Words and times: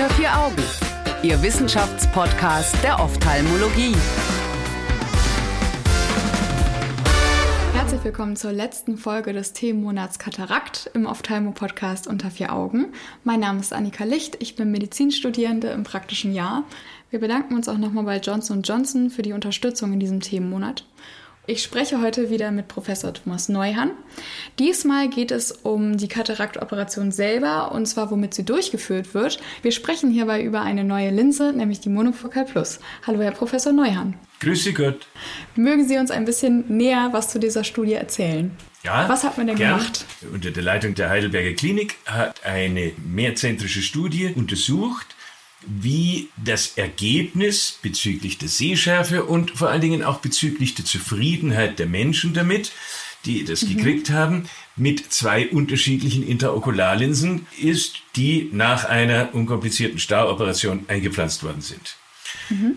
Unter 0.00 0.14
vier 0.14 0.34
Augen, 0.34 0.62
Ihr 1.22 1.42
Wissenschaftspodcast 1.42 2.82
der 2.82 3.00
Ophthalmologie. 3.00 3.94
Herzlich 7.74 8.02
willkommen 8.02 8.34
zur 8.34 8.52
letzten 8.52 8.96
Folge 8.96 9.34
des 9.34 9.52
Themenmonats 9.52 10.18
Katarakt 10.18 10.90
im 10.94 11.04
Ophthalmo-Podcast 11.04 12.06
Unter 12.06 12.30
vier 12.30 12.54
Augen. 12.54 12.94
Mein 13.24 13.40
Name 13.40 13.60
ist 13.60 13.74
Annika 13.74 14.04
Licht, 14.04 14.38
ich 14.40 14.56
bin 14.56 14.70
Medizinstudierende 14.70 15.68
im 15.68 15.82
praktischen 15.82 16.32
Jahr. 16.32 16.64
Wir 17.10 17.20
bedanken 17.20 17.54
uns 17.54 17.68
auch 17.68 17.76
nochmal 17.76 18.04
bei 18.04 18.20
Johnson 18.20 18.62
Johnson 18.62 19.10
für 19.10 19.20
die 19.20 19.34
Unterstützung 19.34 19.92
in 19.92 20.00
diesem 20.00 20.20
Themenmonat. 20.20 20.86
Ich 21.50 21.64
spreche 21.64 22.00
heute 22.00 22.30
wieder 22.30 22.52
mit 22.52 22.68
Professor 22.68 23.12
Thomas 23.12 23.48
Neuhan. 23.48 23.90
Diesmal 24.60 25.08
geht 25.08 25.32
es 25.32 25.50
um 25.50 25.96
die 25.96 26.06
Kataraktoperation 26.06 27.10
selber 27.10 27.72
und 27.72 27.86
zwar 27.86 28.12
womit 28.12 28.34
sie 28.34 28.44
durchgeführt 28.44 29.14
wird. 29.14 29.40
Wir 29.62 29.72
sprechen 29.72 30.12
hierbei 30.12 30.44
über 30.44 30.60
eine 30.60 30.84
neue 30.84 31.10
Linse, 31.10 31.52
nämlich 31.52 31.80
die 31.80 31.88
Monofocal 31.88 32.44
Plus. 32.44 32.78
Hallo, 33.04 33.20
Herr 33.20 33.32
Professor 33.32 33.72
Neuhan. 33.72 34.14
Grüße 34.38 34.72
Gott. 34.72 35.08
Mögen 35.56 35.88
Sie 35.88 35.98
uns 35.98 36.12
ein 36.12 36.24
bisschen 36.24 36.66
näher 36.68 37.08
was 37.10 37.30
zu 37.30 37.40
dieser 37.40 37.64
Studie 37.64 37.94
erzählen? 37.94 38.52
Ja, 38.84 39.08
Was 39.08 39.24
hat 39.24 39.36
man 39.36 39.48
denn 39.48 39.56
gern. 39.56 39.78
gemacht? 39.78 40.04
Unter 40.32 40.52
der 40.52 40.62
Leitung 40.62 40.94
der 40.94 41.10
Heidelberger 41.10 41.54
Klinik 41.54 41.96
hat 42.06 42.46
eine 42.46 42.92
mehrzentrische 43.04 43.82
Studie 43.82 44.32
untersucht, 44.36 45.16
wie 45.66 46.28
das 46.42 46.72
Ergebnis 46.76 47.78
bezüglich 47.82 48.38
der 48.38 48.48
Sehschärfe 48.48 49.24
und 49.24 49.52
vor 49.52 49.68
allen 49.68 49.80
Dingen 49.80 50.02
auch 50.02 50.18
bezüglich 50.18 50.74
der 50.74 50.84
Zufriedenheit 50.84 51.78
der 51.78 51.86
Menschen 51.86 52.32
damit, 52.34 52.72
die 53.26 53.44
das 53.44 53.60
gekriegt 53.60 54.10
haben, 54.10 54.48
mit 54.76 55.12
zwei 55.12 55.48
unterschiedlichen 55.48 56.26
Interokularlinsen 56.26 57.46
ist, 57.60 58.00
die 58.16 58.48
nach 58.52 58.86
einer 58.86 59.34
unkomplizierten 59.34 59.98
Stauoperation 59.98 60.84
eingepflanzt 60.88 61.42
worden 61.42 61.60
sind. 61.60 61.96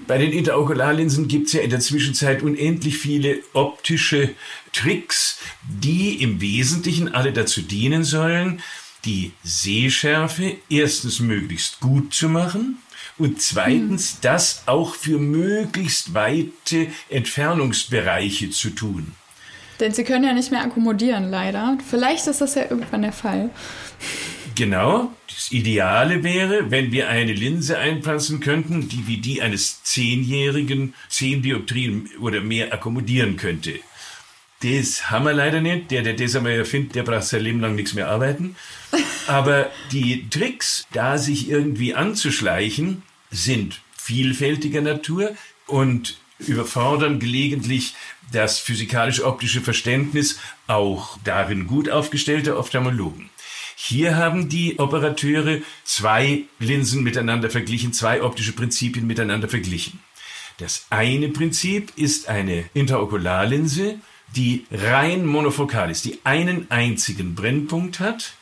Bei 0.08 0.18
den 0.18 0.32
Interokularlinsen 0.32 1.28
gibt 1.28 1.48
es 1.48 1.54
ja 1.54 1.62
in 1.62 1.70
der 1.70 1.80
Zwischenzeit 1.80 2.44
unendlich 2.44 2.98
viele 2.98 3.40
optische 3.54 4.32
Tricks, 4.72 5.40
die 5.64 6.22
im 6.22 6.42
Wesentlichen 6.42 7.14
alle 7.14 7.34
dazu 7.34 7.62
dienen 7.62 8.04
sollen, 8.04 8.62
die 9.06 9.32
Sehschärfe 9.44 10.56
erstens 10.70 11.20
möglichst 11.20 11.80
gut 11.80 12.14
zu 12.14 12.30
machen 12.30 12.78
und 13.18 13.42
zweitens 13.42 14.20
das 14.22 14.64
auch 14.66 14.96
für 14.96 15.20
möglichst 15.20 16.14
weite 16.14 16.88
Entfernungsbereiche 17.10 18.50
zu 18.50 18.72
tun. 18.72 19.14
Denn 19.80 19.92
Sie 19.92 20.04
können 20.04 20.24
ja 20.24 20.34
nicht 20.34 20.52
mehr 20.52 20.62
akkommodieren, 20.62 21.30
leider. 21.30 21.78
Vielleicht 21.90 22.28
ist 22.28 22.42
das 22.42 22.56
ja 22.56 22.64
irgendwann 22.70 23.02
der 23.02 23.12
Fall. 23.12 23.50
Genau, 24.56 25.12
das 25.28 25.52
Ideale 25.52 26.24
wäre, 26.24 26.70
wenn 26.70 26.92
wir 26.92 27.10
eine 27.10 27.34
Linse 27.34 27.80
einpflanzen 27.80 28.40
könnten, 28.40 28.88
die 28.88 29.08
wie 29.08 29.18
die 29.18 29.42
eines 29.42 29.84
Zehnjährigen 29.84 30.94
zehn 31.10 31.42
Dioptrien 31.42 32.10
oder 32.20 32.40
mehr 32.42 32.72
akkommodieren 32.72 33.36
könnte. 33.36 33.80
Das 34.64 35.12
haben 35.12 35.26
wir 35.26 35.34
leider 35.34 35.60
nicht. 35.60 35.92
Der, 35.92 36.04
der 36.04 36.14
das 36.14 36.36
einmal 36.36 36.54
erfindet, 36.54 36.96
der 36.96 37.04
braucht 37.04 37.26
sein 37.26 37.42
Leben 37.42 37.60
lang 37.60 37.76
nichts 37.76 37.94
mehr 37.94 38.08
arbeiten. 38.08 38.56
Aber 39.28 39.70
die 39.92 40.30
Tricks, 40.30 40.88
da 40.94 41.18
sich 41.18 41.50
irgendwie 41.50 41.94
anzuschleichen, 41.94 43.04
sind 43.30 43.82
vielfältiger 43.98 44.82
Natur 44.82 45.36
und 45.68 46.18
überfordern 46.40 47.20
gelegentlich 47.20 47.96
das 48.32 48.60
physikalisch-optische 48.60 49.62
Verständnis 49.62 50.40
auch 50.68 51.18
darin 51.24 51.68
gut 51.68 51.90
aufgestellter 51.90 52.58
Ophthalmologen. 52.58 53.30
Hier 53.76 54.16
haben 54.16 54.50
die 54.50 54.80
Operateure 54.80 55.60
zwei 55.84 56.44
Linsen 56.60 57.04
miteinander 57.04 57.50
verglichen, 57.50 57.92
zwei 57.92 58.22
optische 58.22 58.54
Prinzipien 58.54 59.08
miteinander 59.08 59.50
verglichen. 59.50 60.00
Das 60.58 60.86
eine 60.90 61.30
Prinzip 61.30 61.92
ist 61.96 62.30
eine 62.30 62.66
Interokularlinse, 62.74 64.00
die 64.36 64.66
rein 64.72 65.26
monofokal 65.26 65.90
ist, 65.92 66.06
die 66.06 66.20
einen 66.24 66.70
einzigen 66.70 67.36
Brennpunkt 67.36 68.00
hat. 68.00 68.34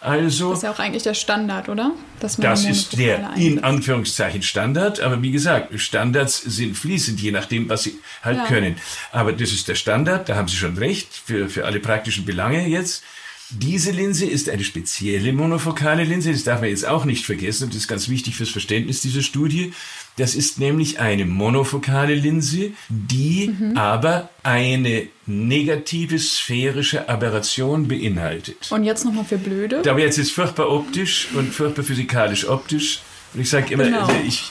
Also 0.00 0.50
Das 0.50 0.58
ist 0.58 0.62
ja 0.62 0.70
auch 0.70 0.78
eigentlich 0.78 1.02
der 1.02 1.14
Standard, 1.14 1.68
oder? 1.68 1.90
Das 2.20 2.38
ist 2.38 2.96
der 2.96 3.30
in 3.36 3.64
Anführungszeichen 3.64 4.42
Standard, 4.42 5.00
aber 5.00 5.20
wie 5.22 5.32
gesagt, 5.32 5.78
Standards 5.80 6.40
sind 6.40 6.76
fließend, 6.76 7.20
je 7.20 7.32
nachdem, 7.32 7.68
was 7.68 7.82
sie 7.82 7.98
halt 8.22 8.38
Ja. 8.38 8.44
können. 8.46 8.76
Aber 9.10 9.32
das 9.32 9.50
ist 9.50 9.66
der 9.66 9.74
Standard, 9.74 10.28
da 10.28 10.36
haben 10.36 10.46
Sie 10.46 10.56
schon 10.56 10.78
recht, 10.78 11.08
für, 11.12 11.48
für 11.48 11.64
alle 11.66 11.80
praktischen 11.80 12.24
Belange 12.24 12.68
jetzt. 12.68 13.02
Diese 13.50 13.92
Linse 13.92 14.26
ist 14.26 14.50
eine 14.50 14.62
spezielle 14.62 15.32
monofokale 15.32 16.04
Linse, 16.04 16.32
das 16.32 16.44
darf 16.44 16.60
man 16.60 16.68
jetzt 16.68 16.86
auch 16.86 17.06
nicht 17.06 17.24
vergessen 17.24 17.64
und 17.64 17.70
das 17.74 17.82
ist 17.82 17.88
ganz 17.88 18.08
wichtig 18.10 18.36
fürs 18.36 18.50
Verständnis 18.50 19.00
dieser 19.00 19.22
Studie. 19.22 19.72
Das 20.16 20.34
ist 20.34 20.58
nämlich 20.58 21.00
eine 21.00 21.24
monofokale 21.24 22.14
Linse, 22.14 22.72
die 22.90 23.48
Mhm. 23.58 23.76
aber 23.76 24.28
eine 24.42 25.06
negative 25.26 26.18
sphärische 26.18 27.08
Aberration 27.08 27.88
beinhaltet. 27.88 28.70
Und 28.70 28.84
jetzt 28.84 29.04
nochmal 29.06 29.24
für 29.24 29.38
Blöde. 29.38 29.80
Da 29.82 29.96
wäre 29.96 30.06
jetzt 30.06 30.18
ist 30.18 30.32
furchtbar 30.32 30.70
optisch 30.70 31.28
und 31.34 31.54
furchtbar 31.54 31.84
physikalisch 31.84 32.46
optisch. 32.46 33.00
Und 33.32 33.40
ich 33.40 33.48
sage 33.48 33.72
immer, 33.72 33.84
Genau. 33.84 34.00
also 34.06 34.12
ich, 34.26 34.42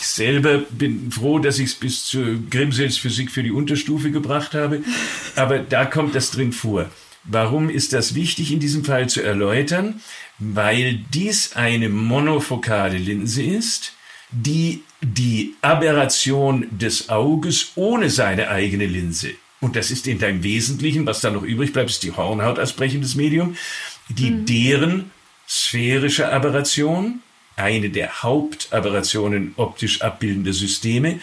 ich 0.00 0.06
selber 0.06 0.58
bin 0.70 1.10
froh, 1.10 1.38
dass 1.40 1.58
ich 1.58 1.66
es 1.70 1.74
bis 1.74 2.06
zur 2.06 2.36
Grimsels 2.50 2.96
Physik 2.96 3.30
für 3.30 3.42
die 3.42 3.50
Unterstufe 3.50 4.10
gebracht 4.10 4.54
habe. 4.54 4.82
Aber 5.36 5.58
da 5.58 5.84
kommt 5.84 6.14
das 6.14 6.30
drin 6.30 6.52
vor. 6.52 6.88
Warum 7.28 7.70
ist 7.70 7.92
das 7.92 8.14
wichtig 8.14 8.52
in 8.52 8.60
diesem 8.60 8.84
Fall 8.84 9.08
zu 9.08 9.22
erläutern? 9.22 10.00
Weil 10.38 11.00
dies 11.12 11.54
eine 11.54 11.88
monofokale 11.88 12.98
Linse 12.98 13.42
ist, 13.42 13.92
die 14.30 14.82
die 15.02 15.54
Aberration 15.60 16.66
des 16.70 17.08
Auges 17.08 17.72
ohne 17.74 18.10
seine 18.10 18.48
eigene 18.48 18.86
Linse 18.86 19.34
und 19.60 19.76
das 19.76 19.90
ist 19.90 20.06
in 20.06 20.18
deinem 20.18 20.42
Wesentlichen, 20.42 21.06
was 21.06 21.20
da 21.20 21.30
noch 21.30 21.42
übrig 21.42 21.72
bleibt, 21.72 21.90
ist 21.90 22.02
die 22.02 22.12
Hornhaut 22.12 22.58
als 22.58 22.70
sprechendes 22.70 23.14
Medium, 23.14 23.56
die 24.08 24.44
deren 24.44 25.10
sphärische 25.48 26.30
Aberration, 26.30 27.20
eine 27.56 27.88
der 27.88 28.22
Hauptaberrationen 28.22 29.54
optisch 29.56 30.02
abbildender 30.02 30.52
Systeme, 30.52 31.20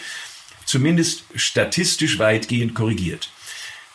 zumindest 0.64 1.24
statistisch 1.36 2.18
weitgehend 2.18 2.74
korrigiert. 2.74 3.30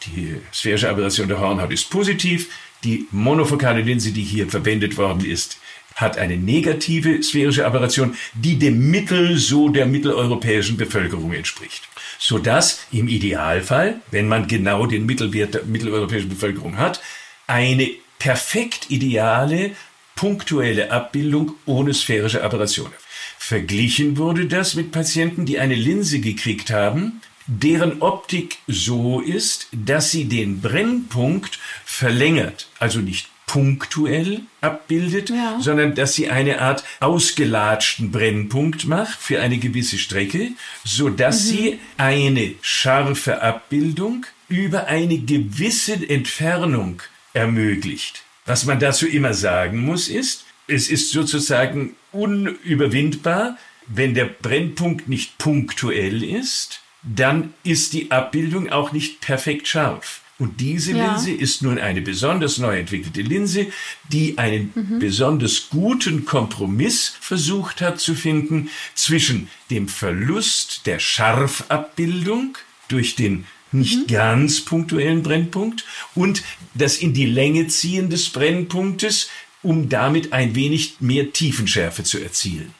Die 0.05 0.35
sphärische 0.53 0.89
Aberration 0.89 1.27
der 1.27 1.39
Hornhaut 1.39 1.71
ist 1.71 1.89
positiv. 1.89 2.49
Die 2.83 3.07
monofokale 3.11 3.81
Linse, 3.81 4.11
die 4.11 4.23
hier 4.23 4.47
verwendet 4.47 4.97
worden 4.97 5.25
ist, 5.25 5.57
hat 5.95 6.17
eine 6.17 6.37
negative 6.37 7.21
sphärische 7.21 7.65
Aberration, 7.65 8.15
die 8.33 8.57
dem 8.57 8.89
Mittel 8.89 9.37
so 9.37 9.69
der 9.69 9.85
mitteleuropäischen 9.85 10.77
Bevölkerung 10.77 11.33
entspricht. 11.33 11.83
Sodass 12.17 12.85
im 12.91 13.07
Idealfall, 13.07 14.01
wenn 14.11 14.27
man 14.27 14.47
genau 14.47 14.85
den 14.85 15.05
Mittelwert 15.05 15.55
der 15.55 15.65
mitteleuropäischen 15.65 16.29
Bevölkerung 16.29 16.77
hat, 16.77 17.01
eine 17.47 17.89
perfekt 18.17 18.89
ideale 18.89 19.71
punktuelle 20.15 20.91
Abbildung 20.91 21.53
ohne 21.65 21.93
sphärische 21.93 22.43
Aberration. 22.43 22.91
Verglichen 23.37 24.17
wurde 24.17 24.45
das 24.45 24.75
mit 24.75 24.91
Patienten, 24.91 25.45
die 25.45 25.59
eine 25.59 25.75
Linse 25.75 26.19
gekriegt 26.19 26.71
haben, 26.71 27.21
deren 27.49 28.01
Optik 28.01 28.57
so 28.67 29.19
ist, 29.21 29.67
dass 29.71 30.11
sie 30.11 30.25
den 30.25 30.61
Brennpunkt 30.61 31.59
verlängert, 31.83 32.69
also 32.77 32.99
nicht 32.99 33.27
punktuell 33.47 34.41
abbildet, 34.61 35.31
Ja. 35.31 35.57
sondern 35.59 35.95
dass 35.95 36.13
sie 36.13 36.29
eine 36.29 36.61
Art 36.61 36.83
ausgelatschten 36.99 38.11
Brennpunkt 38.11 38.85
macht 38.85 39.19
für 39.19 39.41
eine 39.41 39.57
gewisse 39.57 39.97
Strecke, 39.97 40.51
so 40.83 41.09
dass 41.09 41.47
sie 41.47 41.79
eine 41.97 42.53
scharfe 42.61 43.41
Abbildung 43.41 44.27
über 44.49 44.85
eine 44.85 45.17
gewisse 45.17 45.93
Entfernung 46.07 47.01
ermöglicht. 47.33 48.21
Was 48.45 48.65
man 48.65 48.79
dazu 48.79 49.07
immer 49.07 49.33
sagen 49.33 49.79
muss, 49.79 50.07
ist, 50.09 50.45
es 50.67 50.87
ist 50.87 51.11
sozusagen 51.11 51.95
unüberwindbar, 52.11 53.57
wenn 53.87 54.13
der 54.13 54.25
Brennpunkt 54.25 55.09
nicht 55.09 55.39
punktuell 55.39 56.23
ist, 56.23 56.81
dann 57.03 57.53
ist 57.63 57.93
die 57.93 58.11
Abbildung 58.11 58.69
auch 58.69 58.91
nicht 58.91 59.21
perfekt 59.21 59.67
scharf. 59.67 60.21
Und 60.37 60.61
diese 60.61 60.93
Ja. 60.93 61.11
Linse 61.11 61.31
ist 61.31 61.61
nun 61.61 61.77
eine 61.77 62.01
besonders 62.01 62.59
neu 62.59 62.79
entwickelte 62.79 63.21
Linse, 63.21 63.67
die 64.09 64.37
einen 64.37 64.97
besonders 64.99 65.69
guten 65.69 66.23
Kompromiss 66.25 67.13
versucht 67.19 67.81
hat 67.81 67.99
zu 67.99 68.15
finden 68.15 68.69
zwischen 68.95 69.49
dem 69.69 69.89
Verlust 69.89 70.85
der 70.85 70.99
Scharfabbildung 70.99 72.57
durch 72.87 73.15
den 73.15 73.45
nicht 73.71 74.07
ganz 74.07 74.61
punktuellen 74.61 75.23
Brennpunkt 75.23 75.85
und 76.15 76.41
das 76.73 76.97
in 76.97 77.13
die 77.13 77.25
Länge 77.25 77.67
ziehen 77.67 78.09
des 78.09 78.29
Brennpunktes, 78.29 79.29
um 79.61 79.89
damit 79.89 80.31
ein 80.33 80.55
wenig 80.55 80.95
mehr 81.01 81.33
Tiefenschärfe 81.33 82.03
zu 82.03 82.17
erzielen. 82.17 82.73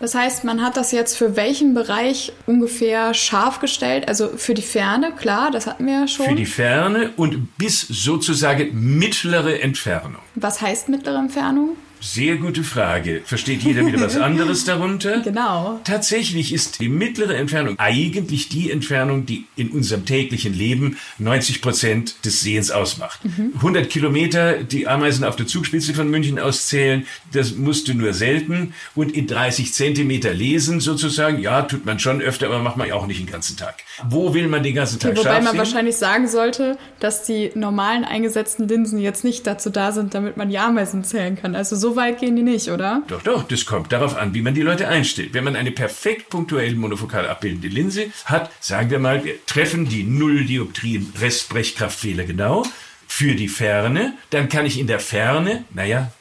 Das 0.00 0.14
heißt, 0.14 0.44
man 0.44 0.62
hat 0.62 0.78
das 0.78 0.92
jetzt 0.92 1.16
für 1.16 1.36
welchen 1.36 1.74
Bereich 1.74 2.32
ungefähr 2.46 3.12
scharf 3.12 3.60
gestellt? 3.60 4.08
Also 4.08 4.28
für 4.36 4.54
die 4.54 4.62
Ferne, 4.62 5.12
klar, 5.12 5.50
das 5.50 5.66
hatten 5.66 5.86
wir 5.86 5.92
ja 5.92 6.08
schon. 6.08 6.26
Für 6.26 6.34
die 6.34 6.46
Ferne 6.46 7.10
und 7.16 7.58
bis 7.58 7.82
sozusagen 7.82 8.70
mittlere 8.98 9.60
Entfernung. 9.60 10.22
Was 10.36 10.62
heißt 10.62 10.88
mittlere 10.88 11.18
Entfernung? 11.18 11.76
Sehr 12.00 12.36
gute 12.36 12.64
Frage. 12.64 13.20
Versteht 13.24 13.62
jeder 13.62 13.84
wieder 13.86 14.00
was 14.00 14.16
anderes 14.16 14.64
darunter? 14.64 15.20
Genau. 15.30 15.80
Tatsächlich 15.84 16.52
ist 16.52 16.80
die 16.80 16.88
mittlere 16.88 17.36
Entfernung 17.36 17.78
eigentlich 17.78 18.48
die 18.48 18.70
Entfernung, 18.70 19.26
die 19.26 19.44
in 19.54 19.70
unserem 19.70 20.04
täglichen 20.04 20.54
Leben 20.54 20.96
90 21.18 21.60
Prozent 21.62 22.24
des 22.24 22.40
Sehens 22.40 22.70
ausmacht. 22.70 23.20
Mhm. 23.24 23.52
100 23.56 23.88
Kilometer, 23.90 24.62
die 24.64 24.88
Ameisen 24.88 25.24
auf 25.24 25.36
der 25.36 25.46
Zugspitze 25.46 25.94
von 25.94 26.10
München 26.10 26.38
auszählen, 26.38 27.06
das 27.32 27.54
musst 27.54 27.86
du 27.88 27.94
nur 27.94 28.12
selten. 28.12 28.74
Und 28.94 29.12
in 29.12 29.26
30 29.26 29.72
Zentimeter 29.72 30.32
lesen 30.32 30.80
sozusagen, 30.80 31.40
ja, 31.40 31.62
tut 31.62 31.84
man 31.84 31.98
schon 31.98 32.20
öfter, 32.20 32.46
aber 32.46 32.58
macht 32.60 32.76
man 32.76 32.88
ja 32.88 32.94
auch 32.94 33.06
nicht 33.06 33.20
den 33.20 33.30
ganzen 33.30 33.56
Tag. 33.56 33.76
Wo 34.08 34.32
will 34.34 34.48
man 34.48 34.62
den 34.62 34.74
ganzen 34.74 34.98
Tag 34.98 35.12
okay, 35.12 35.20
Wobei 35.20 35.40
man 35.40 35.48
sehen? 35.48 35.58
wahrscheinlich 35.58 35.96
sagen 35.96 36.26
sollte, 36.28 36.78
dass 36.98 37.24
die 37.24 37.50
normalen 37.54 38.04
eingesetzten 38.04 38.66
Linsen 38.66 38.98
jetzt 38.98 39.22
nicht 39.22 39.46
dazu 39.46 39.70
da 39.70 39.92
sind, 39.92 40.14
damit 40.14 40.36
man 40.36 40.48
die 40.48 40.58
Ameisen 40.58 41.04
zählen 41.04 41.36
kann. 41.36 41.54
Also 41.54 41.76
so 41.76 41.89
weit 41.96 42.20
gehen 42.20 42.36
die 42.36 42.42
nicht, 42.42 42.68
oder? 42.68 43.02
Doch, 43.08 43.22
doch, 43.22 43.42
das 43.44 43.66
kommt 43.66 43.92
darauf 43.92 44.16
an, 44.16 44.34
wie 44.34 44.42
man 44.42 44.54
die 44.54 44.62
Leute 44.62 44.88
einstellt. 44.88 45.34
Wenn 45.34 45.44
man 45.44 45.56
eine 45.56 45.70
perfekt 45.70 46.30
punktuell 46.30 46.74
monofokal 46.74 47.28
abbildende 47.28 47.68
Linse 47.68 48.06
hat, 48.24 48.50
sagen 48.60 48.90
wir 48.90 48.98
mal, 48.98 49.24
wir 49.24 49.44
treffen 49.46 49.88
die 49.88 50.04
Null 50.04 50.44
Dioptrien 50.44 51.12
Restbrechkraftfehler 51.20 52.24
genau 52.24 52.64
für 53.06 53.34
die 53.34 53.48
Ferne, 53.48 54.14
dann 54.30 54.48
kann 54.48 54.66
ich 54.66 54.78
in 54.78 54.86
der 54.86 55.00
Ferne, 55.00 55.64
naja, 55.74 56.12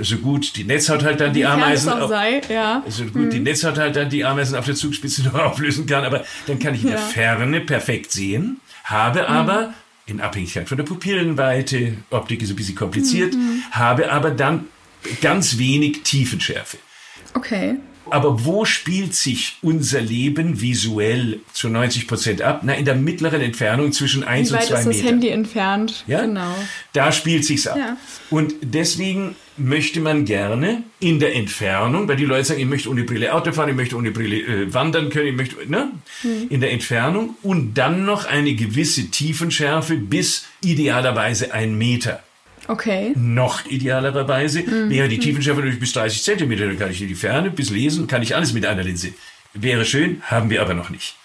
so 0.00 0.16
gut 0.16 0.56
die 0.56 0.64
Netzhaut 0.64 1.02
halt 1.02 1.20
dann 1.20 1.32
die, 1.32 1.40
die 1.40 1.46
Ameisen 1.46 1.90
auch 1.90 2.08
sei, 2.08 2.42
ja. 2.48 2.82
so 2.88 3.04
gut 3.04 3.14
hm. 3.14 3.30
die 3.30 3.40
Netzhaut 3.40 3.78
halt 3.78 3.96
dann 3.96 4.10
die 4.10 4.24
Ameisen 4.24 4.56
auf 4.56 4.66
der 4.66 4.74
Zugspitze 4.74 5.22
noch 5.24 5.34
auflösen 5.34 5.86
kann, 5.86 6.04
aber 6.04 6.24
dann 6.46 6.58
kann 6.58 6.74
ich 6.74 6.82
in 6.82 6.90
ja. 6.90 6.96
der 6.96 7.04
Ferne 7.04 7.60
perfekt 7.60 8.12
sehen, 8.12 8.60
habe 8.84 9.20
hm. 9.20 9.34
aber 9.34 9.74
in 10.08 10.20
Abhängigkeit 10.20 10.68
von 10.68 10.78
der 10.78 10.84
Pupillenweite, 10.84 11.98
Optik 12.10 12.42
ist 12.42 12.50
ein 12.50 12.56
bisschen 12.56 12.74
kompliziert, 12.74 13.34
mhm. 13.34 13.62
habe 13.70 14.10
aber 14.10 14.30
dann 14.30 14.66
ganz 15.20 15.58
wenig 15.58 16.02
Tiefenschärfe. 16.02 16.78
Okay. 17.34 17.76
Aber 18.10 18.44
wo 18.44 18.64
spielt 18.64 19.14
sich 19.14 19.56
unser 19.62 20.00
Leben 20.00 20.60
visuell 20.60 21.40
zu 21.52 21.68
90 21.68 22.06
Prozent 22.06 22.42
ab? 22.42 22.60
Na, 22.64 22.74
in 22.74 22.84
der 22.84 22.94
mittleren 22.94 23.40
Entfernung 23.40 23.92
zwischen 23.92 24.24
1 24.24 24.50
und 24.50 24.56
2 24.56 24.62
Meter. 24.62 24.68
Wie 24.68 24.72
weit 24.72 24.94
ist 24.94 25.02
das 25.02 25.08
Handy 25.08 25.28
entfernt? 25.28 26.04
Ja? 26.06 26.22
Genau. 26.22 26.54
Da 26.92 27.12
spielt 27.12 27.44
sich's 27.44 27.66
ab. 27.66 27.76
Ja. 27.76 27.96
Und 28.30 28.54
deswegen 28.62 29.36
möchte 29.56 30.00
man 30.00 30.24
gerne 30.24 30.84
in 31.00 31.18
der 31.18 31.34
Entfernung, 31.34 32.08
weil 32.08 32.16
die 32.16 32.24
Leute 32.24 32.44
sagen, 32.44 32.60
ich 32.60 32.66
möchte 32.66 32.88
ohne 32.90 33.04
Brille 33.04 33.34
Auto 33.34 33.52
fahren, 33.52 33.68
ich 33.68 33.76
möchte 33.76 33.96
ohne 33.96 34.10
Brille 34.10 34.36
äh, 34.36 34.72
wandern 34.72 35.10
können, 35.10 35.28
ich 35.28 35.36
möchte, 35.36 35.70
ne? 35.70 35.90
Hm. 36.22 36.46
In 36.48 36.60
der 36.60 36.72
Entfernung 36.72 37.36
und 37.42 37.74
dann 37.74 38.04
noch 38.04 38.24
eine 38.24 38.54
gewisse 38.54 39.10
Tiefenschärfe 39.10 39.96
bis 39.96 40.46
idealerweise 40.62 41.52
ein 41.52 41.76
Meter. 41.76 42.22
Okay. 42.68 43.12
Noch 43.16 43.64
idealerweise 43.66 44.62
mhm. 44.62 44.90
wäre 44.90 45.08
die 45.08 45.18
Tiefenschärfe 45.18 45.60
natürlich 45.60 45.80
bis 45.80 45.94
30 45.94 46.22
Zentimeter. 46.22 46.66
Dann 46.66 46.78
kann 46.78 46.90
ich 46.90 47.00
in 47.00 47.08
die 47.08 47.14
Ferne 47.14 47.50
bis 47.50 47.70
lesen, 47.70 48.06
kann 48.06 48.22
ich 48.22 48.36
alles 48.36 48.52
mit 48.52 48.66
einer 48.66 48.84
Linse. 48.84 49.14
Wäre 49.54 49.86
schön, 49.86 50.22
haben 50.24 50.50
wir 50.50 50.60
aber 50.60 50.74
noch 50.74 50.90
nicht. 50.90 51.16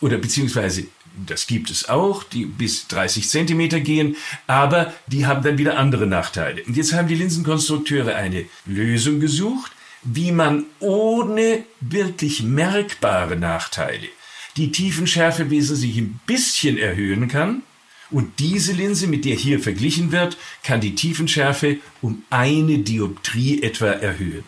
Oder 0.00 0.16
beziehungsweise, 0.16 0.86
das 1.26 1.46
gibt 1.46 1.70
es 1.70 1.88
auch, 1.88 2.22
die 2.22 2.46
bis 2.46 2.88
30 2.88 3.28
Zentimeter 3.28 3.80
gehen, 3.80 4.16
aber 4.46 4.92
die 5.06 5.26
haben 5.26 5.42
dann 5.42 5.58
wieder 5.58 5.78
andere 5.78 6.06
Nachteile. 6.06 6.62
Und 6.64 6.76
jetzt 6.76 6.94
haben 6.94 7.08
die 7.08 7.14
Linsenkonstrukteure 7.14 8.14
eine 8.14 8.46
Lösung 8.64 9.20
gesucht, 9.20 9.72
wie 10.02 10.32
man 10.32 10.64
ohne 10.80 11.64
wirklich 11.80 12.42
merkbare 12.42 13.36
Nachteile 13.36 14.08
die 14.56 14.72
Tiefenschärfe 14.72 15.50
wesentlich 15.50 15.98
ein 15.98 16.20
bisschen 16.26 16.78
erhöhen 16.78 17.28
kann 17.28 17.62
und 18.10 18.38
diese 18.38 18.72
Linse, 18.72 19.06
mit 19.06 19.24
der 19.24 19.34
hier 19.34 19.60
verglichen 19.60 20.12
wird, 20.12 20.36
kann 20.62 20.80
die 20.80 20.94
Tiefenschärfe 20.94 21.78
um 22.02 22.22
eine 22.30 22.78
Dioptrie 22.78 23.62
etwa 23.62 23.86
erhöhen. 23.86 24.44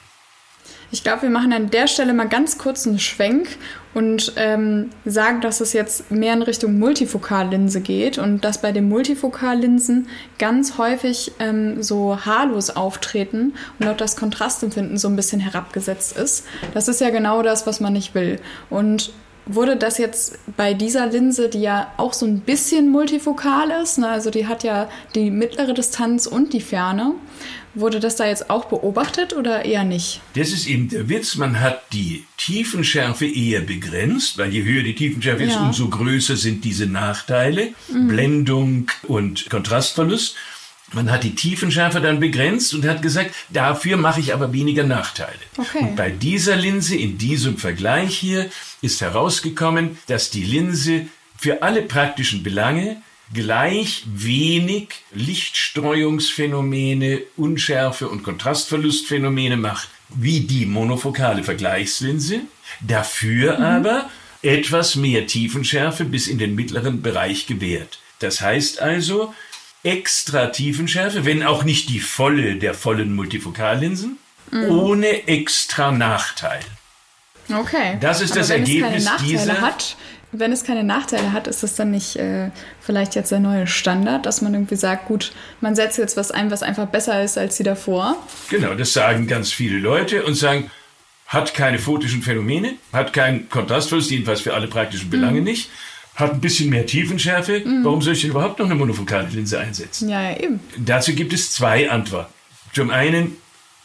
Ich 0.91 1.03
glaube, 1.03 1.23
wir 1.23 1.31
machen 1.31 1.53
an 1.53 1.69
der 1.69 1.87
Stelle 1.87 2.15
mal 2.15 2.29
ganz 2.29 2.57
kurz 2.57 2.87
einen 2.87 2.99
Schwenk 2.99 3.59
und 3.93 4.33
ähm, 4.37 4.89
sagen, 5.05 5.43
dass 5.43 5.61
es 5.61 5.75
jetzt 5.75 6.11
mehr 6.11 6.33
in 6.33 6.41
Richtung 6.41 6.79
Multifokallinse 6.79 7.83
geht 7.83 8.17
und 8.17 8.43
dass 8.43 8.63
bei 8.63 8.73
den 8.73 8.89
Multifokallinsen 8.89 10.09
ganz 10.39 10.79
häufig 10.79 11.33
ähm, 11.41 11.83
so 11.83 12.25
Halos 12.25 12.71
auftreten 12.71 13.53
und 13.79 13.89
auch 13.89 13.99
das 13.99 14.17
Kontrastempfinden 14.17 14.97
so 14.97 15.09
ein 15.09 15.17
bisschen 15.17 15.41
herabgesetzt 15.41 16.17
ist. 16.17 16.47
Das 16.73 16.89
ist 16.89 17.03
ja 17.03 17.11
genau 17.11 17.43
das, 17.43 17.67
was 17.67 17.81
man 17.81 17.93
nicht 17.93 18.15
will. 18.15 18.41
Und 18.71 19.13
Wurde 19.49 19.77
das 19.77 19.99
jetzt 19.99 20.39
bei 20.57 20.75
dieser 20.75 21.07
Linse, 21.07 21.49
die 21.49 21.63
ja 21.63 21.91
auch 21.97 22.13
so 22.13 22.27
ein 22.27 22.41
bisschen 22.41 22.91
multifokal 22.91 23.71
ist, 23.83 23.99
ne, 23.99 24.09
also 24.09 24.31
die 24.31 24.47
hat 24.47 24.63
ja 24.63 24.89
die 25.15 25.31
mittlere 25.31 25.73
Distanz 25.73 26.27
und 26.27 26.53
die 26.53 26.61
Ferne, 26.61 27.15
wurde 27.75 28.01
das 28.01 28.17
da 28.17 28.27
jetzt 28.27 28.51
auch 28.51 28.67
beobachtet 28.67 29.35
oder 29.35 29.65
eher 29.65 29.85
nicht? 29.85 30.21
Das 30.35 30.53
ist 30.53 30.67
eben 30.67 30.89
der 30.89 31.09
Witz. 31.09 31.37
Man 31.37 31.61
hat 31.61 31.93
die 31.93 32.25
Tiefenschärfe 32.37 33.27
eher 33.27 33.61
begrenzt, 33.61 34.39
weil 34.39 34.53
je 34.53 34.65
höher 34.65 34.83
die 34.83 34.95
Tiefenschärfe 34.95 35.45
ja. 35.45 35.49
ist, 35.49 35.57
umso 35.57 35.89
größer 35.89 36.37
sind 36.37 36.65
diese 36.65 36.87
Nachteile, 36.87 37.73
mhm. 37.93 38.09
Blendung 38.09 38.87
und 39.07 39.49
Kontrastverlust. 39.51 40.37
Man 40.93 41.11
hat 41.11 41.23
die 41.23 41.35
Tiefenschärfe 41.35 42.01
dann 42.01 42.19
begrenzt 42.19 42.73
und 42.73 42.87
hat 42.87 43.03
gesagt, 43.03 43.35
dafür 43.51 43.99
mache 43.99 44.21
ich 44.21 44.33
aber 44.33 44.53
weniger 44.53 44.85
Nachteile. 44.85 45.39
Okay. 45.57 45.81
Und 45.81 45.97
bei 45.97 46.11
dieser 46.11 46.57
Linse, 46.57 46.97
in 46.97 47.19
diesem 47.19 47.59
Vergleich 47.59 48.17
hier, 48.17 48.51
ist 48.81 49.01
herausgekommen, 49.01 49.99
dass 50.07 50.31
die 50.31 50.45
Linse 50.45 51.07
für 51.37 51.63
alle 51.63 51.83
praktischen 51.83 52.43
Belange 52.43 53.03
gleich 53.35 54.05
wenig 54.07 54.89
Lichtstreuungsphänomene, 55.13 57.21
Unschärfe 57.37 58.09
und 58.09 58.23
Kontrastverlustphänomene 58.23 59.59
macht 59.59 59.89
wie 60.09 60.41
die 60.41 60.65
monofokale 60.65 61.45
Vergleichslinse, 61.45 62.41
dafür 62.81 63.59
mhm. 63.59 63.65
aber 63.65 64.11
etwas 64.43 64.97
mehr 64.97 65.27
Tiefenschärfe 65.27 66.05
bis 66.05 66.29
in 66.29 66.39
den 66.39 66.55
mittleren 66.55 67.03
Bereich 67.03 67.47
gewährt. 67.47 67.99
Das 68.21 68.41
heißt 68.41 68.81
also, 68.81 69.35
extra 69.83 70.47
Tiefenschärfe, 70.47 71.25
wenn 71.25 71.43
auch 71.43 71.65
nicht 71.65 71.89
die 71.89 72.01
volle 72.01 72.57
der 72.57 72.75
vollen 72.75 73.15
Multifokallinsen, 73.15 74.19
mhm. 74.51 74.71
ohne 74.71 75.29
extra 75.29 75.93
Nachteil. 75.93 76.61
Okay. 77.53 77.97
Das 78.01 78.21
ist 78.21 78.33
Aber 78.33 78.41
das 78.41 78.49
wenn 78.51 78.61
Ergebnis 78.61 78.85
es 78.85 78.91
keine 78.91 79.05
Nachteile 79.05 79.39
dieser. 79.39 79.61
Hat, 79.61 79.97
wenn 80.33 80.53
es 80.53 80.65
keine 80.65 80.85
Nachteile 80.85 81.33
hat, 81.33 81.47
ist 81.47 81.63
das 81.63 81.75
dann 81.77 81.91
nicht 81.91 82.17
äh, 82.17 82.51
vielleicht 82.81 83.15
jetzt 83.15 83.31
der 83.31 83.41
neue 83.41 83.67
Standard, 83.67 84.27
dass 84.27 84.43
man 84.43 84.53
irgendwie 84.53 84.77
sagt, 84.77 85.07
gut, 85.07 85.33
man 85.61 85.75
setzt 85.75 85.97
jetzt 85.97 86.17
was 86.17 86.31
ein, 86.31 86.51
was 86.51 86.63
einfach 86.63 86.87
besser 86.87 87.23
ist 87.23 87.39
als 87.39 87.57
die 87.57 87.63
davor? 87.63 88.17
Genau, 88.51 88.75
das 88.75 88.93
sagen 88.93 89.27
ganz 89.27 89.53
viele 89.53 89.79
Leute 89.79 90.25
und 90.25 90.35
sagen, 90.35 90.71
hat 91.27 91.55
keine 91.55 91.79
photischen 91.79 92.23
Phänomene, 92.23 92.75
hat 92.93 93.13
keinen 93.13 93.49
Kontrastverlust, 93.49 94.11
jedenfalls 94.11 94.41
für 94.41 94.55
alle 94.55 94.67
praktischen 94.67 95.11
Belange 95.11 95.39
mhm. 95.39 95.45
nicht 95.45 95.71
hat 96.19 96.33
ein 96.33 96.41
bisschen 96.41 96.69
mehr 96.69 96.85
Tiefenschärfe. 96.85 97.61
Mhm. 97.65 97.85
Warum 97.85 98.03
soll 98.03 98.15
ich 98.15 98.23
denn 98.23 98.31
überhaupt 98.31 98.59
noch 98.59 98.67
eine 98.67 98.75
monofokale 98.75 99.29
Linse 99.29 99.61
einsetzen? 99.61 100.09
Ja, 100.09 100.31
ja, 100.31 100.37
eben. 100.37 100.59
Dazu 100.77 101.15
gibt 101.15 101.33
es 101.33 101.53
zwei 101.53 101.89
Antworten. 101.89 102.33
Zum 102.75 102.91
einen, 102.91 103.37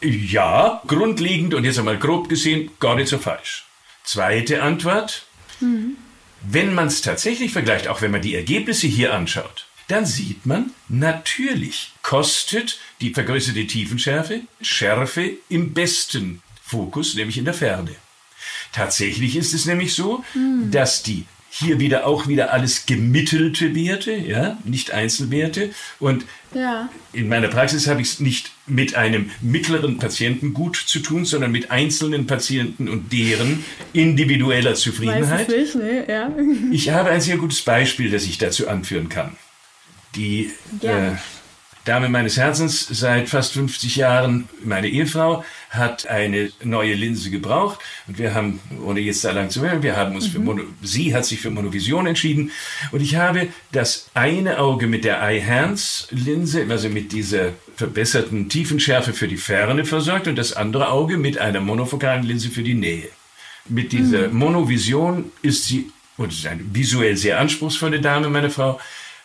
ja, 0.02 0.82
grundlegend 0.86 1.54
und 1.54 1.64
jetzt 1.64 1.78
einmal 1.78 1.96
grob 1.96 2.28
gesehen, 2.28 2.70
gar 2.80 2.96
nicht 2.96 3.08
so 3.08 3.18
falsch. 3.18 3.66
Zweite 4.02 4.62
Antwort, 4.62 5.26
mhm. 5.60 5.96
wenn 6.42 6.74
man 6.74 6.88
es 6.88 7.02
tatsächlich 7.02 7.52
vergleicht, 7.52 7.86
auch 7.86 8.02
wenn 8.02 8.10
man 8.10 8.20
die 8.20 8.34
Ergebnisse 8.34 8.88
hier 8.88 9.14
anschaut, 9.14 9.66
dann 9.86 10.04
sieht 10.04 10.44
man, 10.44 10.72
natürlich 10.88 11.92
kostet 12.02 12.80
die 13.00 13.10
vergrößerte 13.10 13.66
Tiefenschärfe 13.66 14.40
Schärfe 14.60 15.34
im 15.48 15.72
besten 15.72 16.42
Fokus, 16.62 17.14
nämlich 17.14 17.38
in 17.38 17.44
der 17.44 17.54
Ferne. 17.54 17.94
Tatsächlich 18.72 19.36
ist 19.36 19.54
es 19.54 19.66
nämlich 19.66 19.94
so, 19.94 20.24
mhm. 20.34 20.70
dass 20.72 21.02
die 21.02 21.26
hier 21.56 21.78
wieder 21.78 22.04
auch 22.04 22.26
wieder 22.26 22.52
alles 22.52 22.84
gemittelte 22.84 23.76
Werte, 23.76 24.12
ja, 24.12 24.58
nicht 24.64 24.90
Einzelwerte. 24.90 25.70
Und 26.00 26.24
ja. 26.52 26.88
in 27.12 27.28
meiner 27.28 27.46
Praxis 27.46 27.86
habe 27.86 28.00
ich 28.00 28.08
es 28.08 28.20
nicht 28.20 28.50
mit 28.66 28.96
einem 28.96 29.30
mittleren 29.40 29.98
Patienten 29.98 30.52
gut 30.52 30.76
zu 30.76 30.98
tun, 30.98 31.24
sondern 31.24 31.52
mit 31.52 31.70
einzelnen 31.70 32.26
Patienten 32.26 32.88
und 32.88 33.12
deren 33.12 33.64
individueller 33.92 34.74
Zufriedenheit. 34.74 35.48
Nicht, 35.48 35.76
nee, 35.76 36.02
ja. 36.08 36.32
ich 36.72 36.90
habe 36.90 37.10
ein 37.10 37.20
sehr 37.20 37.36
gutes 37.36 37.62
Beispiel, 37.62 38.10
das 38.10 38.24
ich 38.24 38.38
dazu 38.38 38.66
anführen 38.66 39.08
kann. 39.08 39.36
Die 40.16 40.50
äh, 40.82 41.12
Dame 41.84 42.08
meines 42.08 42.36
Herzens 42.36 42.86
seit 42.88 43.28
fast 43.28 43.52
50 43.52 43.94
Jahren, 43.94 44.48
meine 44.64 44.88
Ehefrau, 44.88 45.44
hat 45.76 46.06
eine 46.06 46.50
neue 46.62 46.94
Linse 46.94 47.30
gebraucht 47.30 47.80
und 48.06 48.18
wir 48.18 48.34
haben, 48.34 48.60
ohne 48.84 49.00
jetzt 49.00 49.24
da 49.24 49.32
lang 49.32 49.50
zu 49.50 49.62
werden, 49.62 49.82
wir 49.82 49.96
haben 49.96 50.14
uns 50.14 50.28
mhm. 50.28 50.32
für 50.32 50.38
Mono, 50.40 50.62
sie 50.82 51.14
hat 51.14 51.24
sich 51.24 51.40
für 51.40 51.50
Monovision 51.50 52.06
entschieden 52.06 52.50
und 52.92 53.00
ich 53.00 53.16
habe 53.16 53.48
das 53.72 54.10
eine 54.14 54.58
Auge 54.58 54.86
mit 54.86 55.04
der 55.04 55.20
iHands-Linse, 55.22 56.66
also 56.68 56.88
mit 56.88 57.12
dieser 57.12 57.52
verbesserten 57.76 58.48
Tiefenschärfe 58.48 59.12
für 59.12 59.28
die 59.28 59.36
Ferne 59.36 59.84
versorgt 59.84 60.28
und 60.28 60.36
das 60.36 60.52
andere 60.52 60.90
Auge 60.90 61.16
mit 61.16 61.38
einer 61.38 61.60
monofokalen 61.60 62.24
Linse 62.24 62.50
für 62.50 62.62
die 62.62 62.74
Nähe. 62.74 63.08
Mit 63.68 63.92
dieser 63.92 64.28
mhm. 64.28 64.38
Monovision 64.38 65.32
ist 65.42 65.64
sie, 65.66 65.90
und 66.16 66.32
es 66.32 66.40
ist 66.40 66.46
eine 66.46 66.62
visuell 66.72 67.16
sehr 67.16 67.40
anspruchsvolle 67.40 68.00
Dame, 68.00 68.28
meine 68.28 68.50
Frau, 68.50 68.78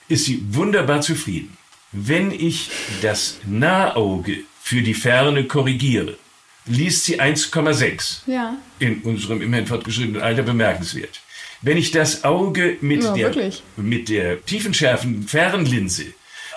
ist 0.08 0.26
sie 0.26 0.44
wunderbar 0.50 1.02
zufrieden. 1.02 1.58
Wenn 1.92 2.32
ich 2.32 2.70
das 3.02 3.40
Nahauge 3.46 4.40
für 4.62 4.82
die 4.82 4.94
Ferne 4.94 5.46
korrigiere, 5.46 6.18
liest 6.66 7.06
sie 7.06 7.20
1,6. 7.20 8.20
Ja. 8.28 8.56
In 8.80 9.02
unserem 9.02 9.42
immerhin 9.42 9.68
fortgeschrittenen 9.68 10.22
Alter 10.22 10.44
bemerkenswert. 10.44 11.22
Wenn 11.62 11.78
ich 11.78 11.92
das 11.92 12.24
Auge 12.24 12.78
mit, 12.82 13.04
Ja, 13.04 13.14
der, 13.14 13.26
wirklich. 13.28 13.64
mit 13.76 14.08
der 14.10 14.46
tiefenschärfen 14.46 15.28
Fernlinse 15.28 16.06